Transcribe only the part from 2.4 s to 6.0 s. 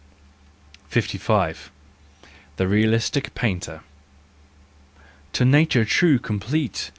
The Realistic Painter." To nature